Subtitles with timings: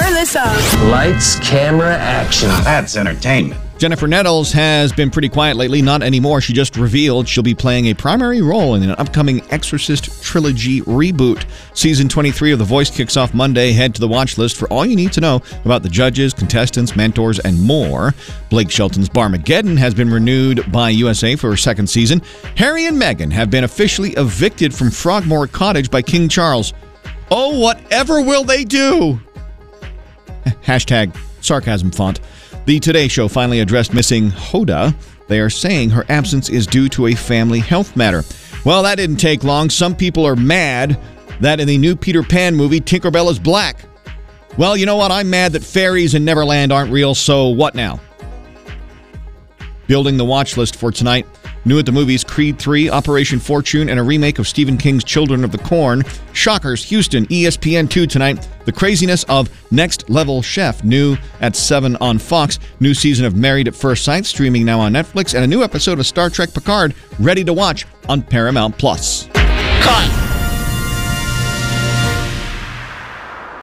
[0.00, 0.56] Turn this up.
[0.90, 2.48] Lights, camera, action.
[2.64, 3.60] That's entertainment.
[3.76, 5.82] Jennifer Nettles has been pretty quiet lately.
[5.82, 6.40] Not anymore.
[6.40, 11.44] She just revealed she'll be playing a primary role in an upcoming Exorcist trilogy reboot.
[11.74, 13.72] Season 23 of The Voice kicks off Monday.
[13.72, 16.96] Head to the watch list for all you need to know about the judges, contestants,
[16.96, 18.14] mentors, and more.
[18.48, 22.22] Blake Shelton's Barmageddon has been renewed by USA for a second season.
[22.56, 26.72] Harry and Meghan have been officially evicted from Frogmore Cottage by King Charles.
[27.30, 29.20] Oh, whatever will they do?
[30.62, 32.20] Hashtag sarcasm font.
[32.66, 34.94] The Today Show finally addressed missing Hoda.
[35.28, 38.24] They are saying her absence is due to a family health matter.
[38.64, 39.70] Well, that didn't take long.
[39.70, 40.98] Some people are mad
[41.40, 43.84] that in the new Peter Pan movie, Tinkerbell is black.
[44.58, 45.10] Well, you know what?
[45.10, 48.00] I'm mad that fairies in Neverland aren't real, so what now?
[49.86, 51.26] Building the watch list for tonight.
[51.64, 55.44] New at the movies Creed 3, Operation Fortune, and a remake of Stephen King's Children
[55.44, 56.02] of the Corn.
[56.32, 58.48] Shockers, Houston, ESPN 2 tonight.
[58.64, 62.58] The craziness of Next Level Chef, new at 7 on Fox.
[62.80, 65.34] New season of Married at First Sight, streaming now on Netflix.
[65.34, 69.28] And a new episode of Star Trek Picard, ready to watch on Paramount Plus.
[69.32, 70.29] Cut.